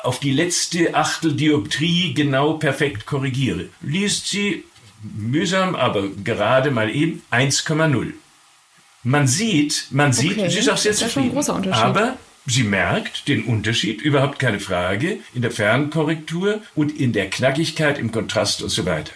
auf 0.03 0.21
die 0.21 0.33
letzte 0.33 0.95
Achteldioptrie 0.95 2.15
genau 2.15 2.55
perfekt 2.55 3.07
korrigiere, 3.07 3.69
liest 3.81 4.29
sie 4.29 4.65
mühsam, 5.03 5.75
aber 5.75 6.09
gerade 6.09 6.71
mal 6.71 6.91
eben 6.95 7.23
1,0. 7.31 8.13
Man 9.05 9.27
sieht, 9.27 9.87
man 9.91 10.13
sieht, 10.13 10.39
Okay, 10.39 10.49
sie 10.49 10.59
ist 10.61 10.71
auch 10.71 10.77
sehr 10.77 10.93
zufrieden. 10.93 11.37
Aber 11.73 12.17
sie 12.47 12.63
merkt 12.63 13.27
den 13.27 13.45
Unterschied, 13.45 14.01
überhaupt 14.01 14.39
keine 14.39 14.61
Frage, 14.61 15.19
in 15.35 15.43
der 15.43 15.51
Fernkorrektur 15.51 16.63
und 16.77 16.97
in 16.97 17.13
der 17.13 17.29
Knackigkeit, 17.29 17.99
im 17.99 18.13
Kontrast 18.13 18.63
und 18.63 18.69
so 18.69 18.87
weiter. 18.87 19.13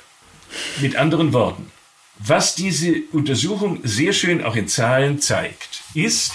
Mit 0.81 0.97
anderen 0.97 1.33
Worten, 1.33 1.71
was 2.19 2.55
diese 2.55 3.03
Untersuchung 3.13 3.81
sehr 3.83 4.13
schön 4.13 4.43
auch 4.43 4.57
in 4.57 4.69
Zahlen 4.69 5.21
zeigt, 5.21 5.83
ist 5.95 6.33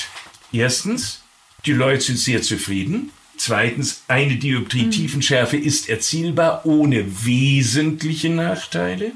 erstens, 0.51 1.21
die 1.65 1.73
Leute 1.73 2.01
sind 2.01 2.19
sehr 2.19 2.41
zufrieden. 2.41 3.11
Zweitens, 3.37 4.03
eine 4.07 4.35
Dioptrie 4.35 4.89
Tiefenschärfe 4.89 5.57
ist 5.57 5.89
erzielbar 5.89 6.65
ohne 6.65 7.25
wesentliche 7.25 8.29
Nachteile. 8.29 9.13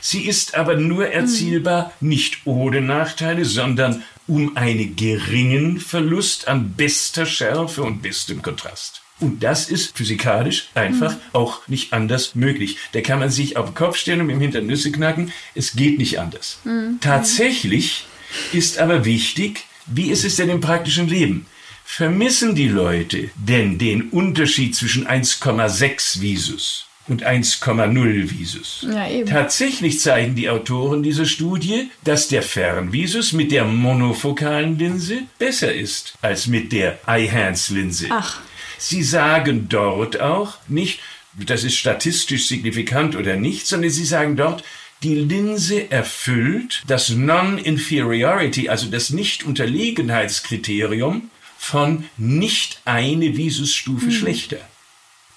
Sie 0.00 0.26
ist 0.26 0.54
aber 0.54 0.76
nur 0.76 1.08
erzielbar 1.08 1.92
nicht 2.00 2.46
ohne 2.46 2.80
Nachteile, 2.80 3.44
sondern 3.44 4.04
um 4.28 4.56
einen 4.56 4.94
geringen 4.94 5.80
Verlust 5.80 6.48
an 6.48 6.74
bester 6.74 7.26
Schärfe 7.26 7.82
und 7.82 8.02
bestem 8.02 8.42
Kontrast. 8.42 9.02
Und 9.18 9.42
das 9.42 9.70
ist 9.70 9.96
physikalisch 9.96 10.68
einfach 10.74 11.16
auch 11.32 11.66
nicht 11.68 11.92
anders 11.92 12.34
möglich. 12.34 12.76
Da 12.92 13.00
kann 13.00 13.18
man 13.18 13.30
sich 13.30 13.56
auf 13.56 13.66
den 13.66 13.74
Kopf 13.74 13.96
stellen 13.96 14.20
und 14.20 14.26
mit 14.26 14.36
dem 14.36 14.42
Hintern 14.42 14.66
Nüsse 14.66 14.92
knacken. 14.92 15.32
Es 15.54 15.72
geht 15.72 15.98
nicht 15.98 16.20
anders. 16.20 16.58
Tatsächlich 17.00 18.04
ist 18.52 18.78
aber 18.78 19.04
wichtig, 19.04 19.64
wie 19.86 20.10
ist 20.10 20.24
es 20.24 20.36
denn 20.36 20.50
im 20.50 20.60
praktischen 20.60 21.08
Leben? 21.08 21.46
Vermissen 21.84 22.54
die 22.54 22.68
Leute 22.68 23.30
denn 23.36 23.78
den 23.78 24.10
Unterschied 24.10 24.74
zwischen 24.74 25.06
1,6 25.06 26.20
Visus 26.20 26.86
und 27.06 27.24
1,0 27.24 28.30
Visus? 28.30 28.84
Ja, 28.90 29.08
eben. 29.08 29.30
Tatsächlich 29.30 30.00
zeigen 30.00 30.34
die 30.34 30.50
Autoren 30.50 31.04
dieser 31.04 31.24
Studie, 31.24 31.90
dass 32.02 32.26
der 32.26 32.42
Fernvisus 32.42 33.32
mit 33.32 33.52
der 33.52 33.64
monofokalen 33.64 34.76
Linse 34.76 35.22
besser 35.38 35.72
ist 35.72 36.14
als 36.20 36.48
mit 36.48 36.72
der 36.72 36.98
Eye-Hands-Linse. 37.06 38.08
Ach. 38.10 38.40
Sie 38.78 39.02
sagen 39.02 39.68
dort 39.68 40.20
auch 40.20 40.54
nicht, 40.68 41.00
das 41.34 41.64
ist 41.64 41.76
statistisch 41.76 42.46
signifikant 42.46 43.16
oder 43.16 43.36
nicht, 43.36 43.66
sondern 43.66 43.90
sie 43.90 44.04
sagen 44.04 44.36
dort, 44.36 44.62
die 45.02 45.14
Linse 45.14 45.90
erfüllt 45.90 46.82
das 46.86 47.10
Non-Inferiority, 47.10 48.70
also 48.70 48.86
das 48.86 49.10
Nicht-Unterlegenheitskriterium 49.10 51.30
von 51.58 52.04
nicht 52.16 52.80
eine 52.84 53.36
Visusstufe 53.36 54.10
schlechter. 54.10 54.58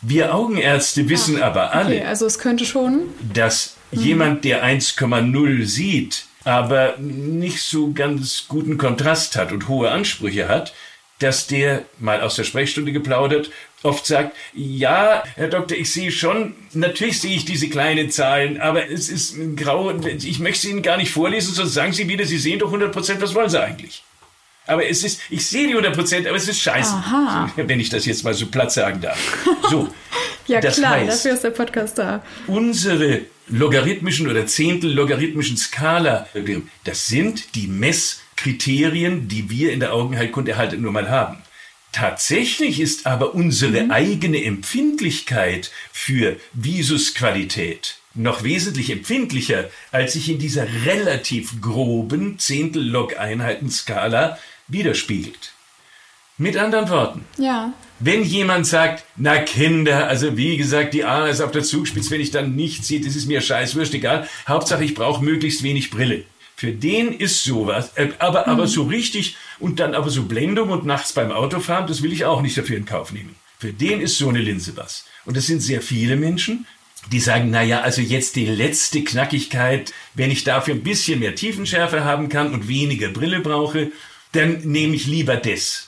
Wir 0.01 0.33
Augenärzte 0.33 1.09
wissen 1.09 1.41
aber 1.41 1.73
alle, 1.73 1.97
Okay, 1.97 2.05
also 2.05 2.25
es 2.25 2.39
könnte 2.39 2.65
schon. 2.65 3.01
dass 3.33 3.75
jemand, 3.91 4.45
der 4.45 4.63
1,0 4.63 5.65
sieht, 5.65 6.25
aber 6.45 6.95
nicht 6.99 7.61
so 7.61 7.91
ganz 7.91 8.45
guten 8.47 8.77
Kontrast 8.77 9.35
hat 9.35 9.51
und 9.51 9.67
hohe 9.67 9.91
Ansprüche 9.91 10.47
hat, 10.47 10.73
dass 11.19 11.47
der, 11.47 11.83
mal 11.99 12.21
aus 12.21 12.35
der 12.35 12.45
Sprechstunde 12.45 12.91
geplaudert, 12.91 13.51
oft 13.83 14.05
sagt, 14.05 14.35
ja, 14.53 15.23
Herr 15.35 15.49
Doktor, 15.49 15.77
ich 15.77 15.91
sehe 15.91 16.11
schon, 16.11 16.55
natürlich 16.73 17.19
sehe 17.21 17.35
ich 17.35 17.45
diese 17.45 17.69
kleinen 17.69 18.09
Zahlen, 18.09 18.59
aber 18.59 18.89
es 18.89 19.09
ist 19.09 19.35
grau, 19.55 19.91
ich 19.91 20.39
möchte 20.39 20.61
sie 20.61 20.71
Ihnen 20.71 20.81
gar 20.81 20.97
nicht 20.97 21.11
vorlesen, 21.11 21.53
sonst 21.53 21.73
sagen 21.73 21.93
Sie 21.93 22.07
wieder, 22.07 22.25
Sie 22.25 22.37
sehen 22.37 22.59
doch 22.59 22.67
100 22.67 22.91
Prozent, 22.91 23.21
was 23.21 23.35
wollen 23.35 23.49
Sie 23.49 23.61
eigentlich? 23.61 24.03
Aber 24.65 24.85
es 24.85 25.03
ist, 25.03 25.21
ich 25.29 25.45
sehe 25.45 25.65
die 25.67 25.73
100 25.73 25.95
Prozent, 25.95 26.27
aber 26.27 26.37
es 26.37 26.47
ist 26.47 26.61
scheiße. 26.61 26.91
Aha. 26.93 27.51
Wenn 27.55 27.79
ich 27.79 27.89
das 27.89 28.05
jetzt 28.05 28.23
mal 28.23 28.33
so 28.33 28.45
platt 28.45 28.71
sagen 28.71 29.01
darf. 29.01 29.19
So. 29.69 29.89
Ja, 30.47 30.59
das 30.59 30.77
klar, 30.77 30.93
heißt, 30.93 31.09
dafür 31.09 31.33
ist 31.33 31.43
der 31.43 31.51
Podcast 31.51 31.99
da. 31.99 32.23
unsere 32.47 33.21
logarithmischen 33.49 34.27
oder 34.27 34.47
zehntel-logarithmischen 34.47 35.57
Skala, 35.57 36.27
das 36.85 37.05
sind 37.05 37.53
die 37.53 37.67
Messkriterien, 38.49 39.27
die 39.27 39.49
wir 39.49 39.73
in 39.73 39.79
der 39.81 39.93
Augenheilkunde 39.93 40.55
halt 40.57 40.79
nur 40.79 40.91
mal 40.91 41.09
haben. 41.09 41.37
Tatsächlich 41.91 42.79
ist 42.79 43.05
aber 43.07 43.33
unsere 43.35 43.89
eigene 43.89 44.43
Empfindlichkeit 44.43 45.71
für 45.91 46.37
Visusqualität 46.53 47.95
noch 48.15 48.43
wesentlich 48.43 48.89
empfindlicher, 48.91 49.69
als 49.91 50.13
sich 50.13 50.29
in 50.29 50.39
dieser 50.39 50.65
relativ 50.85 51.61
groben 51.61 52.39
Zehntel-Log-Einheiten-Skala 52.39 54.37
widerspiegelt. 54.67 55.51
Mit 56.37 56.57
anderen 56.57 56.89
Worten, 56.89 57.25
Ja. 57.37 57.71
wenn 57.99 58.23
jemand 58.23 58.65
sagt, 58.65 59.03
na 59.15 59.37
Kinder, 59.37 60.07
also 60.07 60.37
wie 60.37 60.57
gesagt, 60.57 60.93
die 60.95 61.03
A 61.05 61.27
ist 61.27 61.39
auf 61.41 61.51
der 61.51 61.63
Zugspitze, 61.63 62.11
wenn 62.11 62.21
ich 62.21 62.31
dann 62.31 62.55
nichts 62.55 62.87
sehe, 62.87 63.01
das 63.01 63.15
ist 63.15 63.27
mir 63.27 63.41
scheißwürst 63.41 63.93
egal. 63.93 64.27
Hauptsache, 64.47 64.83
ich 64.83 64.95
brauche 64.95 65.23
möglichst 65.23 65.63
wenig 65.63 65.89
Brille. 65.91 66.23
Für 66.59 66.73
den 66.73 67.13
ist 67.13 67.45
sowas, 67.45 67.91
äh, 67.95 68.09
aber, 68.19 68.45
aber 68.49 68.67
so 68.67 68.83
richtig 68.83 69.37
und 69.59 69.79
dann 69.79 69.93
aber 69.95 70.09
so 70.09 70.23
Blendung 70.23 70.71
und 70.71 70.85
nachts 70.85 71.13
beim 71.13 71.31
Autofahren, 71.31 71.87
das 71.87 72.03
will 72.03 72.11
ich 72.11 72.25
auch 72.25 72.41
nicht 72.41 72.57
dafür 72.57 72.75
in 72.75 72.83
Kauf 72.83 73.13
nehmen. 73.13 73.33
Für 73.59 73.71
den 73.71 74.01
ist 74.01 74.17
so 74.17 74.27
eine 74.27 74.39
Linse 74.41 74.75
was. 74.75 75.05
Und 75.23 75.37
das 75.37 75.47
sind 75.47 75.61
sehr 75.61 75.81
viele 75.81 76.17
Menschen, 76.17 76.65
die 77.13 77.21
sagen, 77.21 77.49
na 77.49 77.63
ja, 77.63 77.79
also 77.79 78.01
jetzt 78.01 78.35
die 78.35 78.45
letzte 78.45 79.05
Knackigkeit, 79.05 79.93
wenn 80.15 80.31
ich 80.31 80.43
dafür 80.43 80.73
ein 80.73 80.83
bisschen 80.83 81.19
mehr 81.19 81.33
Tiefenschärfe 81.33 82.03
haben 82.03 82.27
kann 82.27 82.53
und 82.53 82.67
weniger 82.67 83.07
Brille 83.07 83.39
brauche, 83.39 83.93
dann 84.33 84.59
nehme 84.63 84.95
ich 84.97 85.07
lieber 85.07 85.37
das. 85.37 85.87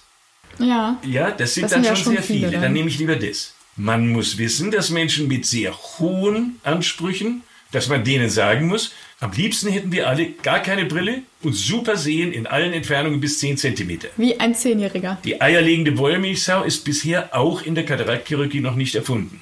Ja. 0.58 0.98
Ja, 1.06 1.32
das 1.32 1.56
sind 1.56 1.64
Das 1.66 1.72
dann 1.72 1.84
sind 1.84 1.90
ja 1.92 1.96
schon 1.98 2.04
schon 2.06 2.14
sehr 2.14 2.24
viele. 2.24 2.40
viele 2.40 2.52
Dann. 2.54 2.62
dann. 2.62 2.74
nehme 2.74 2.88
ich 2.88 2.98
lieber 2.98 3.18
das. 3.18 3.56
Man 3.76 4.08
muss 4.08 4.38
wissen, 4.38 4.72
dass 4.72 4.90
Menschen 4.90 5.28
mit 5.28 5.46
sehr 5.46 5.76
hohen 6.00 6.62
Ansprüchen, 6.64 7.44
dass 7.72 7.88
man 7.88 8.04
denen 8.04 8.30
sagen 8.30 8.68
muss, 8.68 8.94
am 9.20 9.32
liebsten 9.32 9.70
hätten 9.70 9.92
wir 9.92 10.08
alle 10.10 10.32
gar 10.32 10.62
keine 10.62 10.86
Brille 10.86 11.22
und 11.44 11.54
super 11.54 11.96
sehen 11.96 12.32
in 12.34 12.48
allen 12.48 12.74
Entfernungen 12.74 13.20
bis 13.20 13.40
10 13.40 13.58
Zentimeter. 13.58 14.08
Wie 14.18 14.40
ein 14.40 14.56
Zehnjähriger. 14.56 15.20
Die 15.24 15.42
eierlegende 15.42 15.98
Wollmilchsau 15.98 16.64
ist 16.64 16.84
bisher 16.84 17.36
auch 17.36 17.62
in 17.62 17.76
der 17.76 17.86
Kataraktchirurgie 17.86 18.62
noch 18.62 18.76
nicht 18.76 18.96
erfunden. 18.96 19.42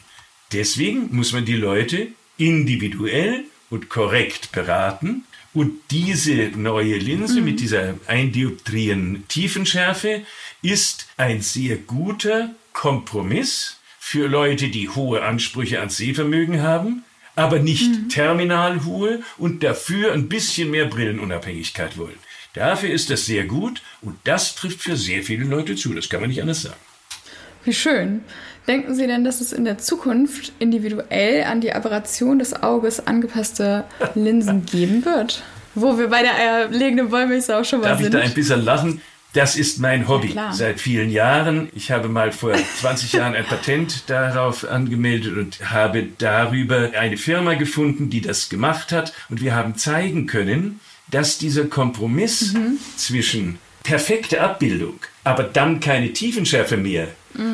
Deswegen 0.51 1.15
muss 1.15 1.31
man 1.31 1.45
die 1.45 1.55
Leute 1.55 2.07
individuell 2.37 3.45
und 3.69 3.89
korrekt 3.89 4.51
beraten 4.51 5.23
und 5.53 5.71
diese 5.91 6.51
neue 6.55 6.97
Linse 6.97 7.41
mit 7.41 7.59
dieser 7.59 7.95
eindioptrien 8.07 9.23
Tiefenschärfe 9.27 10.21
ist 10.61 11.07
ein 11.17 11.41
sehr 11.41 11.77
guter 11.77 12.51
Kompromiss 12.73 13.77
für 13.99 14.27
Leute, 14.27 14.69
die 14.69 14.89
hohe 14.89 15.23
Ansprüche 15.23 15.79
ans 15.79 15.97
Sehvermögen 15.97 16.61
haben, 16.61 17.03
aber 17.39 17.59
nicht 17.59 18.09
terminal 18.09 18.85
hohe 18.85 19.21
und 19.37 19.63
dafür 19.63 20.13
ein 20.13 20.27
bisschen 20.29 20.69
mehr 20.71 20.85
Brillenunabhängigkeit 20.85 21.97
wollen. 21.97 22.17
Dafür 22.53 22.89
ist 22.91 23.09
das 23.09 23.25
sehr 23.25 23.45
gut 23.45 23.81
und 24.01 24.17
das 24.23 24.55
trifft 24.55 24.81
für 24.81 24.95
sehr 24.97 25.23
viele 25.23 25.45
Leute 25.45 25.75
zu. 25.75 25.93
Das 25.93 26.09
kann 26.09 26.21
man 26.21 26.29
nicht 26.29 26.41
anders 26.41 26.63
sagen. 26.63 26.75
Wie 27.63 27.73
schön. 27.73 28.21
Denken 28.67 28.93
Sie 28.95 29.07
denn, 29.07 29.23
dass 29.23 29.41
es 29.41 29.51
in 29.53 29.65
der 29.65 29.77
Zukunft 29.77 30.51
individuell 30.59 31.43
an 31.43 31.61
die 31.61 31.73
Aberration 31.73 32.39
des 32.39 32.61
Auges 32.61 33.05
angepasste 33.05 33.85
Linsen 34.15 34.65
geben 34.65 35.05
wird? 35.05 35.43
Wo 35.75 35.97
wir 35.97 36.07
bei 36.09 36.21
der 36.21 36.35
eierlegenden 36.35 37.11
Wollmilchsau 37.11 37.63
schon 37.63 37.81
mal 37.81 37.89
Darf 37.89 37.99
ich 37.99 38.05
sind. 38.05 38.13
da 38.15 38.19
ein 38.19 38.33
bisschen 38.33 38.63
lachen? 38.65 39.01
Das 39.33 39.55
ist 39.55 39.79
mein 39.79 40.07
Hobby 40.07 40.29
klar. 40.29 40.53
seit 40.53 40.79
vielen 40.79 41.11
Jahren. 41.11 41.69
Ich 41.75 41.91
habe 41.91 42.09
mal 42.09 42.31
vor 42.31 42.53
20 42.53 43.13
Jahren 43.13 43.35
ein 43.35 43.45
Patent 43.45 44.09
darauf 44.09 44.67
angemeldet 44.67 45.37
und 45.37 45.69
habe 45.69 46.07
darüber 46.17 46.91
eine 46.97 47.17
Firma 47.17 47.53
gefunden, 47.53 48.09
die 48.09 48.21
das 48.21 48.49
gemacht 48.49 48.91
hat. 48.91 49.13
Und 49.29 49.41
wir 49.41 49.53
haben 49.53 49.75
zeigen 49.75 50.25
können, 50.25 50.79
dass 51.11 51.37
dieser 51.37 51.65
Kompromiss 51.65 52.55
zwischen 52.97 53.59
perfekte 53.83 54.41
Abbildung, 54.41 54.99
aber 55.23 55.43
dann 55.43 55.79
keine 55.79 56.13
Tiefenschärfe 56.13 56.77
mehr 56.77 57.07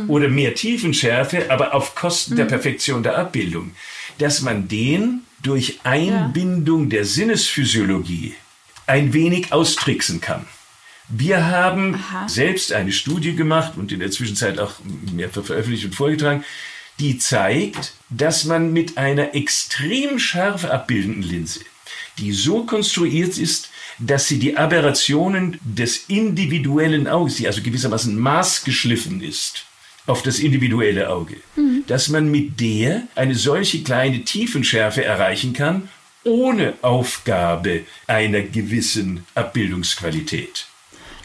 oder 0.07 0.29
mehr 0.29 0.55
Tiefenschärfe, 0.55 1.51
aber 1.51 1.73
auf 1.73 1.95
Kosten 1.95 2.35
der 2.35 2.45
Perfektion 2.45 3.03
der 3.03 3.17
Abbildung, 3.17 3.71
dass 4.17 4.41
man 4.41 4.67
den 4.67 5.21
durch 5.43 5.79
Einbindung 5.83 6.89
der 6.89 7.05
Sinnesphysiologie 7.05 8.33
ein 8.87 9.13
wenig 9.13 9.51
austricksen 9.51 10.21
kann. 10.21 10.45
Wir 11.07 11.45
haben 11.45 11.95
Aha. 11.95 12.27
selbst 12.27 12.73
eine 12.73 12.91
Studie 12.91 13.35
gemacht 13.35 13.73
und 13.77 13.91
in 13.91 13.99
der 13.99 14.11
Zwischenzeit 14.11 14.59
auch 14.59 14.73
mehrfach 15.13 15.43
veröffentlicht 15.43 15.85
und 15.85 15.95
vorgetragen, 15.95 16.43
die 16.99 17.17
zeigt, 17.17 17.93
dass 18.09 18.45
man 18.45 18.73
mit 18.73 18.97
einer 18.97 19.35
extrem 19.35 20.17
scharf 20.17 20.65
abbildenden 20.65 21.23
Linse, 21.23 21.59
die 22.17 22.31
so 22.31 22.63
konstruiert 22.65 23.37
ist, 23.37 23.69
dass 23.99 24.27
sie 24.27 24.39
die 24.39 24.57
Aberrationen 24.57 25.59
des 25.63 26.05
individuellen 26.07 27.07
Auges, 27.07 27.35
die 27.35 27.47
also 27.47 27.61
gewissermaßen 27.61 28.17
maßgeschliffen 28.17 29.21
ist, 29.21 29.65
auf 30.07 30.21
das 30.21 30.39
individuelle 30.39 31.09
Auge, 31.09 31.37
dass 31.87 32.09
man 32.09 32.29
mit 32.29 32.59
der 32.59 33.03
eine 33.15 33.35
solche 33.35 33.83
kleine 33.83 34.23
Tiefenschärfe 34.23 35.03
erreichen 35.03 35.53
kann, 35.53 35.89
ohne 36.23 36.73
Aufgabe 36.81 37.81
einer 38.07 38.41
gewissen 38.41 39.25
Abbildungsqualität. 39.35 40.67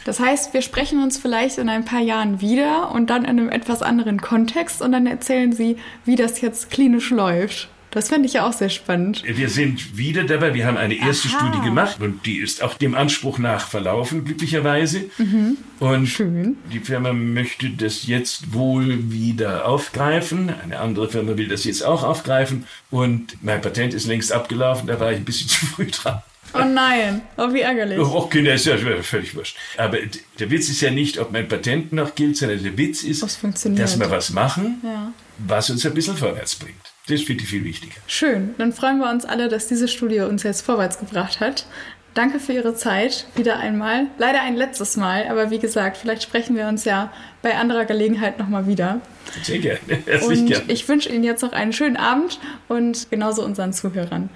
Das 0.05 0.19
heißt, 0.19 0.53
wir 0.53 0.61
sprechen 0.61 1.01
uns 1.03 1.17
vielleicht 1.17 1.57
in 1.57 1.69
ein 1.69 1.85
paar 1.85 2.01
Jahren 2.01 2.41
wieder 2.41 2.91
und 2.91 3.09
dann 3.09 3.23
in 3.23 3.39
einem 3.39 3.49
etwas 3.49 3.81
anderen 3.81 4.21
Kontext 4.21 4.81
und 4.81 4.91
dann 4.91 5.05
erzählen 5.05 5.53
Sie, 5.53 5.77
wie 6.05 6.15
das 6.15 6.41
jetzt 6.41 6.71
klinisch 6.71 7.11
läuft. 7.11 7.69
Das 7.91 8.07
finde 8.07 8.25
ich 8.25 8.33
ja 8.33 8.47
auch 8.47 8.53
sehr 8.53 8.69
spannend. 8.69 9.21
Wir 9.25 9.49
sind 9.49 9.97
wieder 9.97 10.23
dabei. 10.23 10.53
Wir 10.53 10.65
haben 10.65 10.77
eine 10.77 10.95
erste 10.95 11.27
Aha. 11.27 11.37
Studie 11.37 11.65
gemacht 11.65 11.97
und 11.99 12.25
die 12.25 12.37
ist 12.37 12.63
auch 12.63 12.75
dem 12.75 12.95
Anspruch 12.95 13.37
nach 13.37 13.67
verlaufen, 13.67 14.23
glücklicherweise. 14.23 15.09
Mhm. 15.17 15.57
Und 15.79 16.07
Schön. 16.07 16.57
die 16.71 16.79
Firma 16.79 17.11
möchte 17.11 17.69
das 17.69 18.07
jetzt 18.07 18.53
wohl 18.53 19.11
wieder 19.11 19.67
aufgreifen. 19.67 20.53
Eine 20.63 20.79
andere 20.79 21.09
Firma 21.09 21.35
will 21.35 21.49
das 21.49 21.65
jetzt 21.65 21.83
auch 21.83 22.03
aufgreifen. 22.03 22.65
Und 22.91 23.35
mein 23.43 23.61
Patent 23.61 23.93
ist 23.93 24.07
längst 24.07 24.31
abgelaufen, 24.31 24.87
da 24.87 24.97
war 24.97 25.11
ich 25.11 25.17
ein 25.17 25.25
bisschen 25.25 25.49
zu 25.49 25.65
früh 25.65 25.87
dran. 25.87 26.21
Oh 26.53 26.65
nein, 26.65 27.21
oh 27.37 27.53
wie 27.53 27.61
ärgerlich. 27.61 27.99
Oh, 27.99 28.27
Kinder, 28.27 28.53
ist 28.53 28.65
ja 28.65 28.75
völlig 28.77 29.35
wurscht. 29.35 29.57
Aber 29.77 29.97
der 30.39 30.51
Witz 30.51 30.69
ist 30.69 30.81
ja 30.81 30.91
nicht, 30.91 31.17
ob 31.17 31.31
mein 31.31 31.47
Patent 31.47 31.93
noch 31.93 32.13
gilt, 32.15 32.37
sondern 32.37 32.61
der 32.61 32.77
Witz 32.77 33.03
ist, 33.03 33.21
dass 33.21 33.99
wir 33.99 34.11
was 34.11 34.31
machen, 34.31 34.81
ja. 34.83 35.13
was 35.37 35.69
uns 35.69 35.85
ein 35.85 35.93
bisschen 35.93 36.17
vorwärts 36.17 36.55
bringt. 36.55 36.75
Das 37.07 37.21
finde 37.21 37.43
ich 37.43 37.49
viel 37.49 37.63
wichtiger. 37.63 37.95
Schön, 38.07 38.53
dann 38.57 38.73
freuen 38.73 38.99
wir 38.99 39.09
uns 39.09 39.25
alle, 39.25 39.47
dass 39.47 39.67
diese 39.67 39.87
Studie 39.87 40.19
uns 40.19 40.43
jetzt 40.43 40.61
vorwärts 40.61 40.99
gebracht 40.99 41.39
hat. 41.39 41.65
Danke 42.13 42.41
für 42.41 42.51
Ihre 42.51 42.75
Zeit 42.75 43.25
wieder 43.35 43.57
einmal. 43.57 44.07
Leider 44.17 44.41
ein 44.41 44.57
letztes 44.57 44.97
Mal, 44.97 45.27
aber 45.29 45.49
wie 45.49 45.59
gesagt, 45.59 45.95
vielleicht 45.95 46.23
sprechen 46.23 46.57
wir 46.57 46.67
uns 46.67 46.83
ja 46.83 47.11
bei 47.41 47.55
anderer 47.55 47.85
Gelegenheit 47.85 48.37
nochmal 48.37 48.67
wieder. 48.67 48.99
Sehr 49.43 49.59
gerne. 49.59 49.79
Herzlich 50.05 50.39
und 50.39 50.47
gerne. 50.47 50.63
ich 50.67 50.87
wünsche 50.89 51.07
Ihnen 51.07 51.23
jetzt 51.23 51.41
noch 51.41 51.53
einen 51.53 51.71
schönen 51.71 51.95
Abend 51.95 52.39
und 52.67 53.09
genauso 53.09 53.45
unseren 53.45 53.71
Zuhörern. 53.71 54.29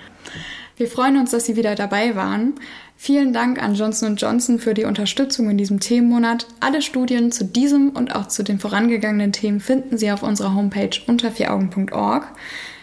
Wir 0.78 0.88
freuen 0.90 1.18
uns, 1.18 1.32
dass 1.32 1.46
Sie 1.46 1.56
wieder 1.56 1.74
dabei 1.76 2.16
waren. 2.16 2.54
Vielen 2.98 3.32
Dank 3.32 3.64
an 3.64 3.76
Johnson 3.76 4.18
Johnson 4.18 4.60
für 4.60 4.74
die 4.74 4.84
Unterstützung 4.84 5.50
in 5.50 5.58
diesem 5.58 5.80
Themenmonat. 5.80 6.48
Alle 6.60 6.82
Studien 6.82 7.32
zu 7.32 7.46
diesem 7.46 7.92
und 7.92 8.14
auch 8.14 8.28
zu 8.28 8.44
den 8.44 8.60
vorangegangenen 8.60 9.32
Themen 9.32 9.62
finden 9.62 9.98
Sie 9.98 10.12
auf 10.12 10.22
unserer 10.22 10.54
Homepage 10.54 10.90
unter 11.08 11.32
vieraugen.org. 11.32 12.28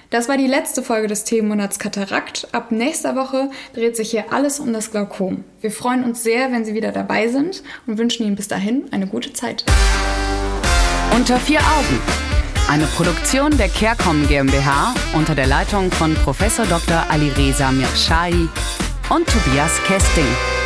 Das 0.09 0.29
war 0.29 0.39
die 0.39 0.47
letzte 0.47 0.83
Folge 0.83 1.09
des 1.09 1.25
Themenmonats 1.25 1.79
Katarakt. 1.79 2.49
Ab 2.53 2.71
nächster 2.71 3.15
Woche 3.15 3.51
dreht 3.75 3.97
sich 3.97 4.11
hier 4.11 4.33
alles 4.33 4.59
um 4.59 4.73
das 4.73 4.91
Glaukom. 4.91 5.45
Wir 5.61 5.71
freuen 5.71 6.05
uns 6.05 6.23
sehr, 6.23 6.51
wenn 6.51 6.65
Sie 6.65 6.75
wieder 6.75 6.93
dabei 6.93 7.29
sind 7.29 7.63
und 7.87 7.99
wünschen 7.99 8.25
Ihnen 8.27 8.37
bis 8.37 8.49
dahin 8.49 8.85
eine 8.91 9.07
gute 9.07 9.35
Zeit. 9.35 9.65
Unter 11.15 11.39
vier 11.39 11.61
Augen 11.61 12.32
eine 12.73 12.87
Produktion 12.87 13.55
der 13.59 13.69
CareCom 13.69 14.27
GmbH 14.27 14.95
unter 15.13 15.35
der 15.35 15.47
Leitung 15.47 15.93
von 15.93 16.15
Prof. 16.15 16.39
Dr. 16.39 17.05
Alireza 17.11 17.71
Mirshahi 17.71 18.49
und 19.11 19.29
Tobias 19.29 19.73
Kesting. 19.87 20.62